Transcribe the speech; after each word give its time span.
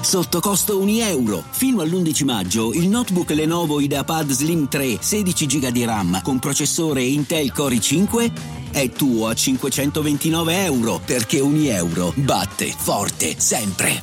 Sotto 0.00 0.40
costo 0.40 0.80
1 0.80 0.90
euro. 1.04 1.44
Fino 1.50 1.82
all'11 1.82 2.24
maggio 2.24 2.72
il 2.72 2.88
notebook 2.88 3.30
Lenovo 3.30 3.80
IdeaPad 3.80 4.30
Slim 4.30 4.66
3 4.68 4.96
16 5.00 5.46
GB 5.46 5.66
di 5.68 5.84
RAM 5.84 6.22
con 6.22 6.38
processore 6.38 7.02
Intel 7.02 7.52
Core 7.52 7.76
i5 7.76 8.32
è 8.72 8.88
tuo 8.90 9.28
a 9.28 9.34
529 9.34 10.64
euro 10.64 11.00
perché 11.04 11.40
1 11.40 11.64
euro 11.64 12.12
batte 12.16 12.72
forte 12.74 13.38
sempre. 13.38 14.02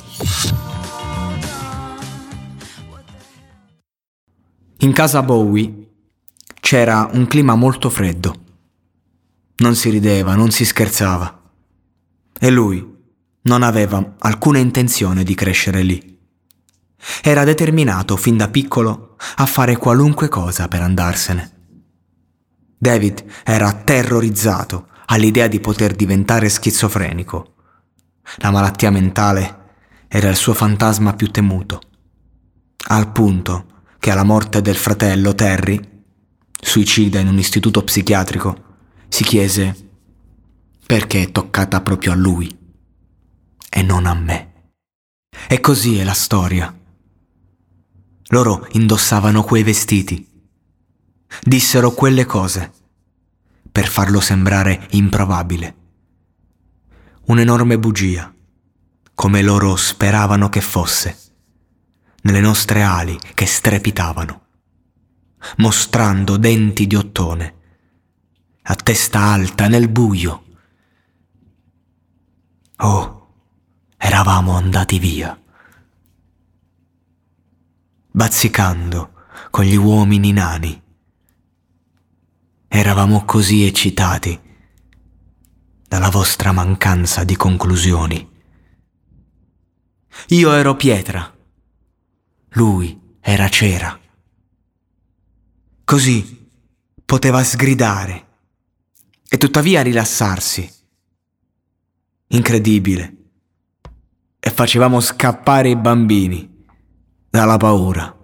In 4.78 4.92
casa 4.92 5.22
Bowie 5.22 5.88
c'era 6.60 7.10
un 7.12 7.26
clima 7.26 7.56
molto 7.56 7.90
freddo. 7.90 8.34
Non 9.56 9.74
si 9.74 9.90
rideva, 9.90 10.36
non 10.36 10.52
si 10.52 10.64
scherzava. 10.64 11.42
E 12.38 12.50
lui 12.50 12.97
non 13.48 13.62
aveva 13.62 14.14
alcuna 14.18 14.58
intenzione 14.58 15.24
di 15.24 15.34
crescere 15.34 15.82
lì. 15.82 16.16
Era 17.22 17.44
determinato 17.44 18.16
fin 18.16 18.36
da 18.36 18.48
piccolo 18.48 19.16
a 19.36 19.46
fare 19.46 19.76
qualunque 19.76 20.28
cosa 20.28 20.68
per 20.68 20.82
andarsene. 20.82 21.52
David 22.76 23.24
era 23.44 23.72
terrorizzato 23.72 24.88
all'idea 25.06 25.48
di 25.48 25.60
poter 25.60 25.94
diventare 25.94 26.50
schizofrenico. 26.50 27.54
La 28.36 28.50
malattia 28.50 28.90
mentale 28.90 29.56
era 30.08 30.28
il 30.28 30.36
suo 30.36 30.52
fantasma 30.52 31.14
più 31.14 31.30
temuto, 31.30 31.80
al 32.88 33.10
punto 33.10 33.64
che 33.98 34.10
alla 34.10 34.24
morte 34.24 34.60
del 34.60 34.76
fratello 34.76 35.34
Terry, 35.34 35.80
suicida 36.60 37.18
in 37.18 37.28
un 37.28 37.38
istituto 37.38 37.82
psichiatrico, 37.82 38.64
si 39.08 39.24
chiese 39.24 39.88
perché 40.86 41.22
è 41.22 41.32
toccata 41.32 41.80
proprio 41.80 42.12
a 42.12 42.14
lui 42.14 42.57
e 43.70 43.82
non 43.82 44.06
a 44.06 44.14
me. 44.14 44.72
E 45.48 45.60
così 45.60 45.98
è 45.98 46.04
la 46.04 46.14
storia. 46.14 46.76
Loro 48.28 48.66
indossavano 48.72 49.42
quei 49.42 49.62
vestiti, 49.62 50.26
dissero 51.42 51.92
quelle 51.92 52.24
cose 52.26 52.72
per 53.70 53.88
farlo 53.88 54.20
sembrare 54.20 54.86
improbabile. 54.90 55.76
Un'enorme 57.26 57.78
bugia, 57.78 58.34
come 59.14 59.42
loro 59.42 59.76
speravano 59.76 60.48
che 60.48 60.60
fosse, 60.60 61.16
nelle 62.22 62.40
nostre 62.40 62.82
ali 62.82 63.18
che 63.34 63.46
strepitavano, 63.46 64.46
mostrando 65.56 66.36
denti 66.36 66.86
di 66.86 66.96
ottone, 66.96 67.54
a 68.62 68.74
testa 68.74 69.20
alta 69.20 69.68
nel 69.68 69.88
buio. 69.88 70.44
Oh, 72.78 73.17
eravamo 73.98 74.52
andati 74.56 74.98
via. 74.98 75.38
Bazzicando 78.10 79.12
con 79.50 79.64
gli 79.64 79.74
uomini 79.74 80.32
nani. 80.32 80.82
Eravamo 82.68 83.24
così 83.24 83.66
eccitati 83.66 84.40
dalla 85.86 86.10
vostra 86.10 86.52
mancanza 86.52 87.24
di 87.24 87.36
conclusioni. 87.36 88.36
Io 90.28 90.52
ero 90.52 90.76
pietra, 90.76 91.36
lui 92.50 93.16
era 93.20 93.48
cera. 93.48 93.98
Così 95.84 96.50
poteva 97.04 97.42
sgridare 97.42 98.26
e 99.28 99.38
tuttavia 99.38 99.82
rilassarsi. 99.82 100.70
Incredibile 102.28 103.17
e 104.48 104.50
facevamo 104.50 104.98
scappare 105.00 105.68
i 105.68 105.76
bambini 105.76 106.64
dalla 107.28 107.58
paura. 107.58 108.16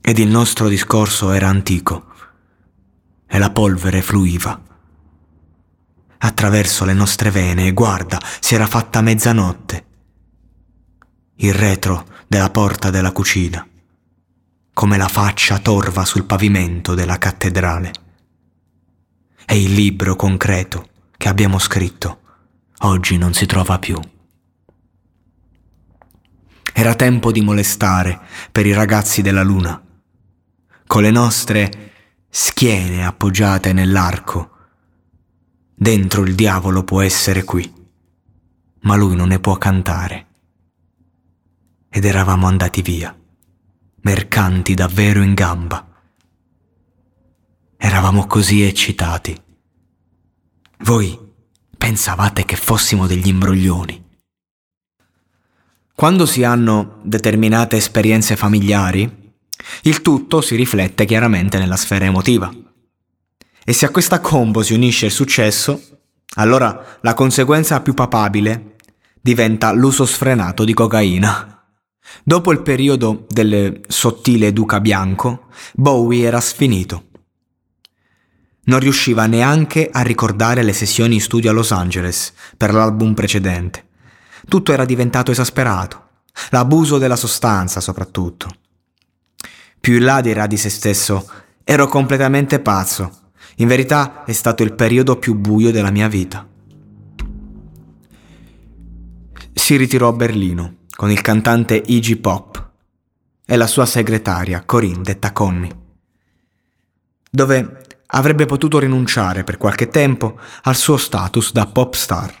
Ed 0.00 0.18
il 0.18 0.28
nostro 0.28 0.68
discorso 0.68 1.32
era 1.32 1.48
antico 1.48 2.06
e 3.26 3.38
la 3.38 3.50
polvere 3.50 4.02
fluiva. 4.02 4.62
Attraverso 6.18 6.84
le 6.84 6.92
nostre 6.92 7.32
vene 7.32 7.66
e 7.66 7.72
guarda, 7.72 8.20
si 8.38 8.54
era 8.54 8.68
fatta 8.68 9.00
mezzanotte. 9.00 9.86
Il 11.38 11.52
retro 11.52 12.06
della 12.28 12.50
porta 12.50 12.90
della 12.90 13.10
cucina, 13.10 13.66
come 14.72 14.96
la 14.96 15.08
faccia 15.08 15.58
torva 15.58 16.04
sul 16.04 16.26
pavimento 16.26 16.94
della 16.94 17.18
cattedrale. 17.18 17.90
E 19.44 19.60
il 19.60 19.72
libro 19.72 20.14
concreto 20.14 20.90
che 21.16 21.28
abbiamo 21.28 21.58
scritto 21.58 22.20
oggi 22.80 23.16
non 23.16 23.32
si 23.32 23.46
trova 23.46 23.78
più. 23.78 23.98
Era 26.72 26.94
tempo 26.94 27.32
di 27.32 27.40
molestare 27.40 28.20
per 28.52 28.66
i 28.66 28.74
ragazzi 28.74 29.22
della 29.22 29.42
luna, 29.42 29.82
con 30.86 31.02
le 31.02 31.10
nostre 31.10 31.92
schiene 32.28 33.06
appoggiate 33.06 33.72
nell'arco. 33.72 34.50
Dentro 35.74 36.22
il 36.22 36.34
diavolo 36.34 36.84
può 36.84 37.00
essere 37.00 37.44
qui, 37.44 37.72
ma 38.80 38.94
lui 38.96 39.16
non 39.16 39.28
ne 39.28 39.40
può 39.40 39.56
cantare. 39.56 40.26
Ed 41.88 42.04
eravamo 42.04 42.46
andati 42.46 42.82
via, 42.82 43.16
mercanti 44.02 44.74
davvero 44.74 45.22
in 45.22 45.32
gamba. 45.32 45.86
Eravamo 47.78 48.26
così 48.26 48.62
eccitati. 48.62 49.42
Voi 50.80 51.25
pensavate 51.76 52.44
che 52.44 52.56
fossimo 52.56 53.06
degli 53.06 53.28
imbroglioni. 53.28 54.04
Quando 55.94 56.26
si 56.26 56.44
hanno 56.44 56.98
determinate 57.02 57.76
esperienze 57.76 58.36
familiari, 58.36 59.32
il 59.82 60.02
tutto 60.02 60.40
si 60.40 60.54
riflette 60.54 61.04
chiaramente 61.04 61.58
nella 61.58 61.76
sfera 61.76 62.04
emotiva. 62.04 62.52
E 63.64 63.72
se 63.72 63.86
a 63.86 63.90
questa 63.90 64.20
combo 64.20 64.62
si 64.62 64.74
unisce 64.74 65.06
il 65.06 65.12
successo, 65.12 65.80
allora 66.34 66.98
la 67.00 67.14
conseguenza 67.14 67.80
più 67.80 67.94
papabile 67.94 68.76
diventa 69.20 69.72
l'uso 69.72 70.04
sfrenato 70.04 70.64
di 70.64 70.74
cocaina. 70.74 71.64
Dopo 72.22 72.52
il 72.52 72.60
periodo 72.60 73.26
del 73.28 73.80
sottile 73.88 74.52
duca 74.52 74.80
bianco, 74.80 75.46
Bowie 75.72 76.26
era 76.26 76.40
sfinito. 76.40 77.06
Non 78.66 78.80
riusciva 78.80 79.26
neanche 79.26 79.88
a 79.90 80.02
ricordare 80.02 80.62
le 80.62 80.72
sessioni 80.72 81.14
in 81.14 81.20
studio 81.20 81.50
a 81.50 81.52
Los 81.52 81.70
Angeles 81.70 82.32
per 82.56 82.72
l'album 82.72 83.14
precedente. 83.14 83.84
Tutto 84.48 84.72
era 84.72 84.84
diventato 84.84 85.30
esasperato, 85.30 86.08
l'abuso 86.50 86.98
della 86.98 87.16
sostanza 87.16 87.80
soprattutto. 87.80 88.48
Più 89.78 89.94
in 89.94 90.04
là 90.04 90.20
dirà 90.20 90.48
di 90.48 90.56
se 90.56 90.68
stesso, 90.68 91.30
ero 91.62 91.86
completamente 91.86 92.58
pazzo. 92.58 93.30
In 93.56 93.68
verità 93.68 94.24
è 94.24 94.32
stato 94.32 94.64
il 94.64 94.74
periodo 94.74 95.16
più 95.16 95.34
buio 95.34 95.70
della 95.70 95.90
mia 95.92 96.08
vita. 96.08 96.46
Si 99.52 99.76
ritirò 99.76 100.08
a 100.08 100.12
Berlino 100.12 100.78
con 100.96 101.10
il 101.10 101.20
cantante 101.20 101.80
Iggy 101.86 102.16
Pop 102.16 102.70
e 103.44 103.56
la 103.56 103.66
sua 103.68 103.86
segretaria 103.86 104.64
Corinne 104.64 105.02
detta 105.02 105.32
Connie, 105.32 105.76
dove 107.30 107.82
avrebbe 108.06 108.46
potuto 108.46 108.78
rinunciare 108.78 109.44
per 109.44 109.56
qualche 109.56 109.88
tempo 109.88 110.38
al 110.62 110.76
suo 110.76 110.96
status 110.96 111.52
da 111.52 111.66
pop 111.66 111.94
star. 111.94 112.40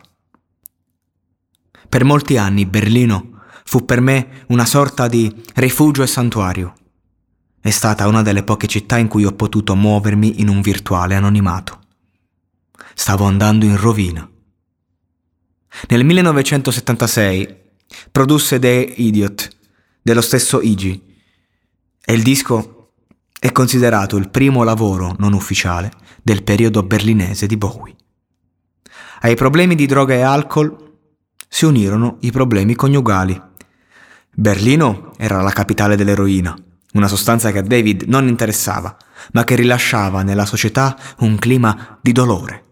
Per 1.88 2.04
molti 2.04 2.36
anni 2.36 2.66
Berlino 2.66 3.42
fu 3.64 3.84
per 3.84 4.00
me 4.00 4.44
una 4.48 4.64
sorta 4.64 5.08
di 5.08 5.34
rifugio 5.54 6.02
e 6.02 6.06
santuario. 6.06 6.74
È 7.60 7.70
stata 7.70 8.06
una 8.06 8.22
delle 8.22 8.44
poche 8.44 8.66
città 8.66 8.96
in 8.96 9.08
cui 9.08 9.24
ho 9.24 9.32
potuto 9.32 9.74
muovermi 9.74 10.40
in 10.40 10.48
un 10.48 10.60
virtuale 10.60 11.14
anonimato. 11.14 11.80
Stavo 12.94 13.24
andando 13.24 13.64
in 13.64 13.76
rovina. 13.76 14.28
Nel 15.88 16.04
1976 16.04 17.64
produsse 18.10 18.58
The 18.58 18.94
Idiot 18.96 19.48
dello 20.00 20.20
stesso 20.20 20.60
Iggy 20.60 21.14
e 22.04 22.12
il 22.12 22.22
disco 22.22 22.75
è 23.38 23.52
considerato 23.52 24.16
il 24.16 24.30
primo 24.30 24.64
lavoro 24.64 25.14
non 25.18 25.32
ufficiale 25.32 25.92
del 26.22 26.42
periodo 26.42 26.82
berlinese 26.82 27.46
di 27.46 27.56
Bowie. 27.56 27.94
Ai 29.20 29.34
problemi 29.34 29.74
di 29.74 29.86
droga 29.86 30.14
e 30.14 30.22
alcol 30.22 30.84
si 31.48 31.64
unirono 31.64 32.18
i 32.20 32.30
problemi 32.30 32.74
coniugali. 32.74 33.40
Berlino 34.34 35.12
era 35.16 35.40
la 35.42 35.50
capitale 35.50 35.96
dell'eroina, 35.96 36.54
una 36.92 37.08
sostanza 37.08 37.52
che 37.52 37.58
a 37.58 37.62
David 37.62 38.02
non 38.02 38.28
interessava, 38.28 38.96
ma 39.32 39.44
che 39.44 39.54
rilasciava 39.54 40.22
nella 40.22 40.44
società 40.44 40.96
un 41.18 41.36
clima 41.36 41.98
di 42.02 42.12
dolore. 42.12 42.64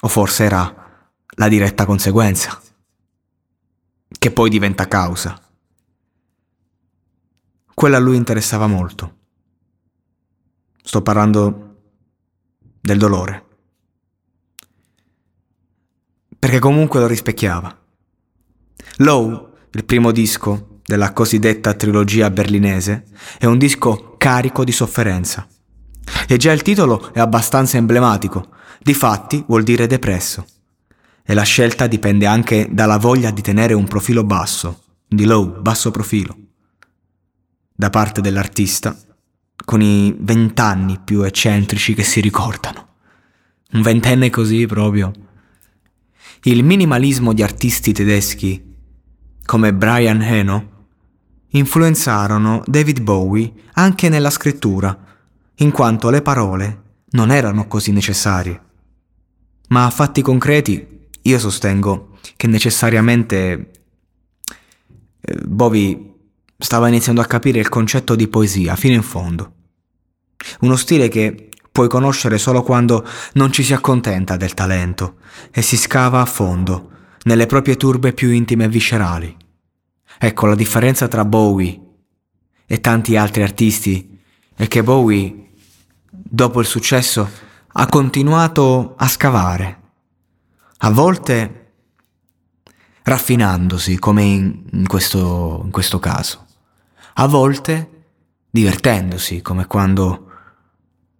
O 0.00 0.08
forse 0.08 0.44
era 0.44 0.84
la 1.36 1.48
diretta 1.48 1.84
conseguenza, 1.84 2.60
che 4.18 4.30
poi 4.30 4.50
diventa 4.50 4.88
causa. 4.88 5.40
Quella 7.74 7.98
a 7.98 8.00
lui 8.00 8.16
interessava 8.16 8.66
molto. 8.66 9.15
Sto 10.86 11.02
parlando 11.02 11.78
del 12.80 12.96
dolore. 12.96 13.44
Perché 16.38 16.60
comunque 16.60 17.00
lo 17.00 17.08
rispecchiava. 17.08 17.76
Low, 18.98 19.54
il 19.72 19.84
primo 19.84 20.12
disco 20.12 20.78
della 20.84 21.12
cosiddetta 21.12 21.74
trilogia 21.74 22.30
berlinese, 22.30 23.06
è 23.36 23.46
un 23.46 23.58
disco 23.58 24.14
carico 24.16 24.62
di 24.62 24.70
sofferenza. 24.70 25.48
E 26.28 26.36
già 26.36 26.52
il 26.52 26.62
titolo 26.62 27.12
è 27.12 27.18
abbastanza 27.18 27.78
emblematico, 27.78 28.50
difatti 28.80 29.42
vuol 29.48 29.64
dire 29.64 29.88
depresso. 29.88 30.46
E 31.24 31.34
la 31.34 31.42
scelta 31.42 31.88
dipende 31.88 32.26
anche 32.26 32.68
dalla 32.70 32.98
voglia 32.98 33.32
di 33.32 33.42
tenere 33.42 33.74
un 33.74 33.88
profilo 33.88 34.22
basso, 34.22 34.84
di 35.08 35.24
low, 35.24 35.60
basso 35.60 35.90
profilo, 35.90 36.36
da 37.74 37.90
parte 37.90 38.20
dell'artista 38.20 38.96
con 39.64 39.80
i 39.80 40.14
vent'anni 40.18 40.98
più 41.02 41.22
eccentrici 41.22 41.94
che 41.94 42.02
si 42.02 42.20
ricordano. 42.20 42.88
Un 43.72 43.82
ventenne 43.82 44.30
così 44.30 44.66
proprio. 44.66 45.12
Il 46.42 46.62
minimalismo 46.62 47.32
di 47.32 47.42
artisti 47.42 47.92
tedeschi 47.92 48.74
come 49.44 49.74
Brian 49.74 50.22
Eno 50.22 50.74
influenzarono 51.50 52.62
David 52.66 53.00
Bowie 53.00 53.52
anche 53.72 54.08
nella 54.08 54.30
scrittura, 54.30 54.96
in 55.56 55.70
quanto 55.70 56.10
le 56.10 56.22
parole 56.22 56.82
non 57.10 57.30
erano 57.30 57.66
così 57.66 57.92
necessarie. 57.92 58.60
Ma 59.68 59.86
a 59.86 59.90
fatti 59.90 60.22
concreti 60.22 61.08
io 61.22 61.38
sostengo 61.38 62.18
che 62.36 62.46
necessariamente 62.46 63.70
eh, 65.20 65.38
Bowie 65.44 66.14
stava 66.58 66.88
iniziando 66.88 67.20
a 67.20 67.26
capire 67.26 67.60
il 67.60 67.68
concetto 67.68 68.14
di 68.14 68.28
poesia 68.28 68.76
fino 68.76 68.94
in 68.94 69.02
fondo. 69.02 69.52
Uno 70.60 70.76
stile 70.76 71.08
che 71.08 71.50
puoi 71.70 71.88
conoscere 71.88 72.38
solo 72.38 72.62
quando 72.62 73.06
non 73.34 73.52
ci 73.52 73.62
si 73.62 73.74
accontenta 73.74 74.36
del 74.36 74.54
talento 74.54 75.16
e 75.50 75.60
si 75.60 75.76
scava 75.76 76.20
a 76.20 76.26
fondo 76.26 76.90
nelle 77.24 77.46
proprie 77.46 77.76
turbe 77.76 78.12
più 78.12 78.30
intime 78.30 78.64
e 78.64 78.68
viscerali. 78.68 79.36
Ecco 80.18 80.46
la 80.46 80.54
differenza 80.54 81.08
tra 81.08 81.24
Bowie 81.24 81.80
e 82.64 82.80
tanti 82.80 83.16
altri 83.16 83.42
artisti 83.42 84.18
è 84.54 84.66
che 84.68 84.82
Bowie, 84.82 85.50
dopo 86.08 86.60
il 86.60 86.66
successo, 86.66 87.28
ha 87.66 87.86
continuato 87.88 88.94
a 88.96 89.06
scavare, 89.06 89.80
a 90.78 90.90
volte 90.90 91.72
raffinandosi 93.02 93.98
come 93.98 94.22
in, 94.22 94.86
questo, 94.86 95.60
in 95.62 95.70
questo 95.70 95.98
caso 95.98 96.45
a 97.18 97.26
volte 97.26 97.90
divertendosi, 98.50 99.42
come 99.42 99.66
quando 99.66 100.30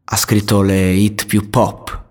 ha 0.05 0.17
scritto 0.17 0.63
le 0.63 0.93
hit 0.93 1.27
più 1.27 1.49
pop. 1.49 2.05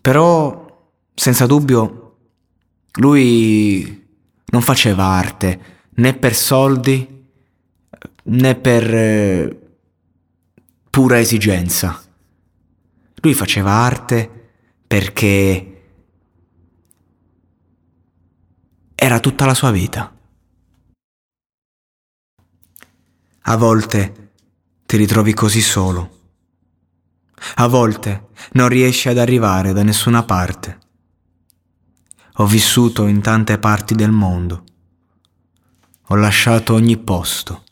Però, 0.00 0.92
senza 1.14 1.46
dubbio, 1.46 2.16
lui 2.94 4.06
non 4.46 4.62
faceva 4.62 5.04
arte 5.04 5.76
né 5.90 6.14
per 6.14 6.34
soldi 6.34 7.26
né 8.24 8.54
per 8.54 8.94
eh, 8.94 9.58
pura 10.90 11.18
esigenza. 11.18 12.02
Lui 13.20 13.34
faceva 13.34 13.72
arte 13.72 14.50
perché 14.86 15.82
era 18.94 19.20
tutta 19.20 19.44
la 19.44 19.54
sua 19.54 19.70
vita. 19.70 20.17
A 23.48 23.56
volte 23.56 24.32
ti 24.84 24.98
ritrovi 24.98 25.32
così 25.32 25.62
solo. 25.62 26.32
A 27.54 27.66
volte 27.66 28.28
non 28.52 28.68
riesci 28.68 29.08
ad 29.08 29.16
arrivare 29.16 29.72
da 29.72 29.82
nessuna 29.82 30.22
parte. 30.22 30.78
Ho 32.34 32.46
vissuto 32.46 33.06
in 33.06 33.22
tante 33.22 33.58
parti 33.58 33.94
del 33.94 34.10
mondo. 34.10 34.64
Ho 36.08 36.14
lasciato 36.16 36.74
ogni 36.74 36.98
posto. 36.98 37.64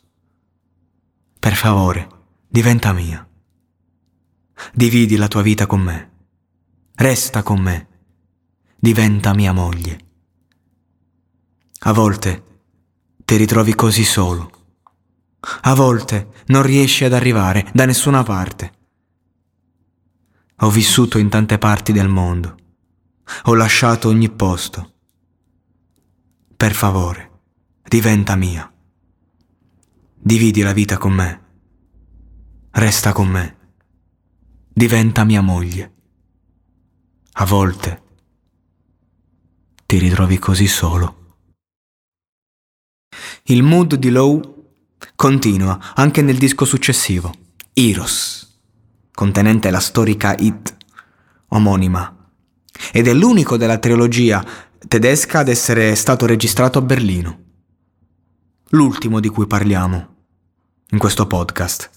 Per 1.39 1.53
favore, 1.53 2.07
diventa 2.47 2.91
mia. 2.91 3.23
Dividi 4.73 5.15
la 5.15 5.27
tua 5.27 5.43
vita 5.43 5.67
con 5.67 5.81
me. 5.81 6.11
Resta 6.95 7.43
con 7.43 7.61
me. 7.61 7.87
Diventa 8.75 9.31
mia 9.35 9.53
moglie. 9.53 9.99
A 11.81 11.93
volte 11.93 12.61
ti 13.23 13.35
ritrovi 13.35 13.75
così 13.75 14.03
solo. 14.03 14.56
A 15.39 15.75
volte 15.75 16.43
non 16.47 16.63
riesci 16.63 17.03
ad 17.03 17.13
arrivare 17.13 17.69
da 17.73 17.85
nessuna 17.85 18.23
parte. 18.23 18.71
Ho 20.61 20.69
vissuto 20.71 21.19
in 21.19 21.29
tante 21.29 21.57
parti 21.57 21.91
del 21.91 22.07
mondo. 22.07 22.55
Ho 23.43 23.53
lasciato 23.53 24.07
ogni 24.07 24.29
posto. 24.29 24.93
Per 26.55 26.73
favore, 26.73 27.41
diventa 27.83 28.35
mia. 28.35 28.71
Dividi 30.15 30.61
la 30.61 30.73
vita 30.73 30.97
con 30.97 31.13
me. 31.13 31.45
Resta 32.71 33.11
con 33.11 33.27
me. 33.27 33.57
Diventa 34.67 35.23
mia 35.23 35.41
moglie. 35.41 35.93
A 37.33 37.45
volte 37.45 38.03
ti 39.85 39.99
ritrovi 39.99 40.39
così 40.39 40.67
solo. 40.67 41.35
Il 43.43 43.61
mood 43.61 43.95
di 43.95 44.09
Low 44.09 44.56
Continua 45.15 45.93
anche 45.95 46.21
nel 46.21 46.37
disco 46.37 46.65
successivo, 46.65 47.33
Eros, 47.73 48.59
contenente 49.13 49.69
la 49.69 49.79
storica 49.79 50.35
hit 50.37 50.75
omonima, 51.49 52.31
ed 52.91 53.07
è 53.07 53.13
l'unico 53.13 53.57
della 53.57 53.77
trilogia 53.77 54.43
tedesca 54.87 55.39
ad 55.39 55.49
essere 55.49 55.95
stato 55.95 56.25
registrato 56.25 56.79
a 56.79 56.81
Berlino. 56.81 57.43
L'ultimo 58.69 59.19
di 59.19 59.29
cui 59.29 59.47
parliamo 59.47 60.15
in 60.89 60.97
questo 60.97 61.25
podcast. 61.27 61.89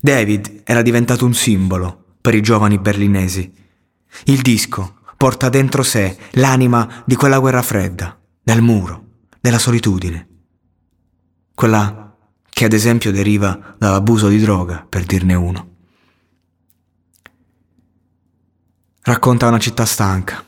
David 0.00 0.62
era 0.64 0.82
diventato 0.82 1.24
un 1.24 1.34
simbolo 1.34 2.16
per 2.20 2.34
i 2.34 2.42
giovani 2.42 2.78
berlinesi. 2.78 3.52
Il 4.24 4.42
disco 4.42 4.98
porta 5.16 5.48
dentro 5.48 5.82
sé 5.82 6.16
l'anima 6.32 7.02
di 7.04 7.16
quella 7.16 7.38
guerra 7.38 7.62
fredda, 7.62 8.18
del 8.42 8.62
muro, 8.62 9.04
della 9.40 9.58
solitudine. 9.58 10.28
Quella 11.54 12.16
che 12.50 12.64
ad 12.64 12.72
esempio 12.72 13.10
deriva 13.10 13.74
dall'abuso 13.78 14.28
di 14.28 14.38
droga, 14.38 14.86
per 14.88 15.04
dirne 15.04 15.34
uno. 15.34 15.72
Racconta 19.02 19.48
una 19.48 19.58
città 19.58 19.84
stanca, 19.84 20.44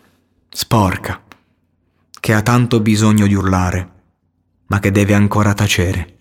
sporca, 0.48 1.22
che 2.20 2.32
ha 2.32 2.42
tanto 2.42 2.80
bisogno 2.80 3.26
di 3.26 3.34
urlare, 3.34 3.92
ma 4.66 4.78
che 4.78 4.90
deve 4.90 5.14
ancora 5.14 5.52
tacere 5.52 6.16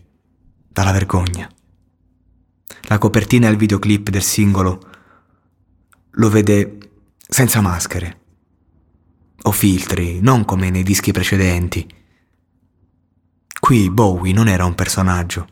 dalla 0.68 0.92
vergogna. 0.92 1.50
La 2.88 2.98
copertina 2.98 3.48
e 3.48 3.51
il 3.51 3.58
videoclip 3.58 4.10
del 4.10 4.22
singolo 4.22 4.89
lo 6.12 6.30
vede 6.30 6.77
senza 7.27 7.62
maschere 7.62 8.20
o 9.44 9.51
filtri, 9.51 10.20
non 10.22 10.46
come 10.46 10.70
nei 10.70 10.84
dischi 10.84 11.12
precedenti. 11.12 11.88
Qui 13.60 13.90
Bowie 13.90 14.34
non 14.34 14.48
era 14.48 14.66
un 14.66 14.76
personaggio, 14.76 15.48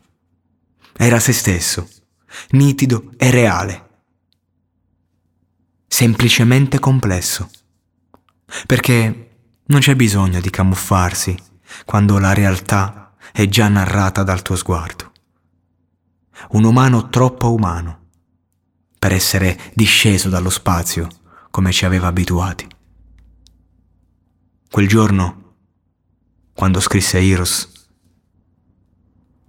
era 0.95 1.19
se 1.19 1.33
stesso, 1.33 1.89
nitido 2.51 3.11
e 3.17 3.31
reale. 3.31 3.89
Semplicemente 5.87 6.79
complesso. 6.79 7.49
Perché 8.67 9.37
non 9.65 9.79
c'è 9.79 9.95
bisogno 9.95 10.39
di 10.39 10.49
camuffarsi 10.49 11.35
quando 11.85 12.19
la 12.19 12.33
realtà 12.33 13.15
è 13.31 13.47
già 13.47 13.67
narrata 13.67 14.21
dal 14.23 14.41
tuo 14.41 14.55
sguardo. 14.55 15.11
Un 16.49 16.63
umano 16.65 17.09
troppo 17.09 17.51
umano 17.53 18.01
per 18.99 19.13
essere 19.13 19.71
disceso 19.73 20.29
dallo 20.29 20.49
spazio 20.49 21.07
come 21.49 21.71
ci 21.71 21.85
aveva 21.85 22.07
abituati. 22.07 22.67
Quel 24.69 24.87
giorno, 24.87 25.55
quando 26.53 26.79
scrisse 26.79 27.19
Heroes, 27.19 27.72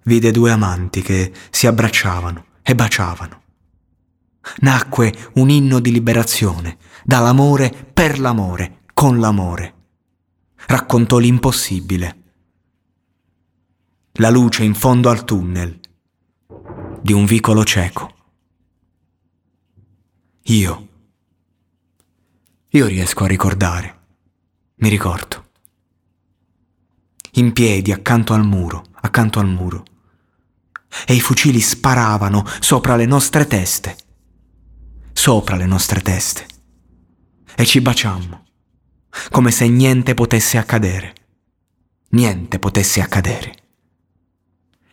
vide 0.05 0.31
due 0.31 0.51
amanti 0.51 1.03
che 1.03 1.33
si 1.51 1.67
abbracciavano 1.67 2.47
e 2.63 2.75
baciavano. 2.75 3.43
Nacque 4.59 5.13
un 5.35 5.51
inno 5.51 5.81
di 5.81 5.91
liberazione, 5.91 6.79
dall'amore 7.05 7.71
per 7.93 8.19
l'amore, 8.19 8.83
con 8.93 9.19
l'amore. 9.19 9.73
raccontò 10.67 11.19
l'impossibile. 11.19 12.23
La 14.15 14.31
luce 14.31 14.65
in 14.65 14.75
fondo 14.75 15.11
al 15.11 15.25
tunnel 15.25 15.79
di 17.03 17.13
un 17.13 17.27
vicolo 17.27 17.65
cieco. 17.65 18.15
Io. 20.45 20.89
Io 22.69 22.87
riesco 22.87 23.25
a 23.25 23.27
ricordare. 23.27 23.99
Mi 24.77 24.89
ricordo. 24.89 25.51
In 27.33 27.53
piedi 27.53 27.93
accanto 27.93 28.33
al 28.33 28.45
muro, 28.45 28.85
accanto 29.01 29.39
al 29.39 29.49
muro. 29.49 29.85
E 31.07 31.15
i 31.15 31.21
fucili 31.21 31.61
sparavano 31.61 32.45
sopra 32.61 32.97
le 32.97 33.07
nostre 33.07 33.47
teste. 33.47 33.97
Sopra 35.13 35.57
le 35.57 35.67
nostre 35.67 36.01
teste. 36.01 36.47
E 37.57 37.65
ci 37.65 37.81
baciammo 37.81 38.45
come 39.31 39.51
se 39.51 39.69
niente 39.69 40.15
potesse 40.15 40.59
accadere. 40.59 41.13
Niente 42.11 42.59
potesse 42.59 43.01
accadere. 43.01 43.55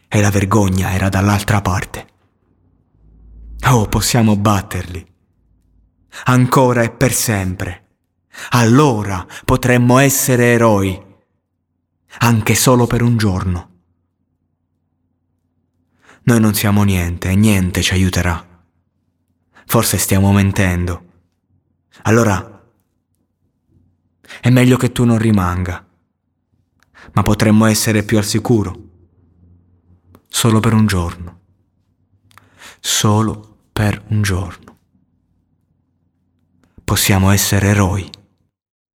E 0.07 0.21
la 0.21 0.29
vergogna 0.29 0.91
era 0.91 1.09
dall'altra 1.09 1.61
parte. 1.61 2.07
Oh, 3.67 3.87
possiamo 3.87 4.35
batterli. 4.35 5.05
Ancora 6.25 6.83
e 6.83 6.91
per 6.91 7.13
sempre. 7.13 7.87
Allora 8.49 9.25
potremmo 9.45 9.97
essere 9.99 10.53
eroi. 10.53 11.09
Anche 12.19 12.55
solo 12.55 12.87
per 12.87 13.01
un 13.01 13.17
giorno. 13.17 13.69
Noi 16.31 16.39
non 16.39 16.53
siamo 16.53 16.83
niente 16.83 17.29
e 17.29 17.35
niente 17.35 17.81
ci 17.81 17.91
aiuterà. 17.91 18.63
Forse 19.65 19.97
stiamo 19.97 20.31
mentendo. 20.31 21.03
Allora 22.03 22.71
è 24.39 24.49
meglio 24.49 24.77
che 24.77 24.93
tu 24.93 25.03
non 25.03 25.17
rimanga. 25.17 25.85
Ma 27.11 27.21
potremmo 27.21 27.65
essere 27.65 28.03
più 28.03 28.17
al 28.17 28.23
sicuro. 28.23 28.75
Solo 30.29 30.61
per 30.61 30.71
un 30.71 30.85
giorno. 30.85 31.39
Solo 32.79 33.65
per 33.73 34.01
un 34.07 34.21
giorno. 34.21 34.77
Possiamo 36.81 37.29
essere 37.31 37.67
eroi. 37.67 38.09